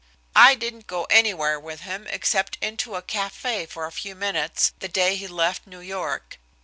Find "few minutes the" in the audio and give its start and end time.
3.91-4.87